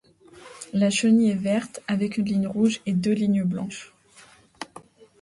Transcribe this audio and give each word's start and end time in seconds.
La 0.73 0.89
chenille 0.89 1.29
est 1.29 1.35
verte, 1.35 1.83
avec 1.87 2.17
une 2.17 2.25
ligne 2.25 2.47
rouge 2.47 2.81
et 2.87 2.93
deux 2.93 3.13
lignes 3.13 3.43
blanches. 3.43 3.93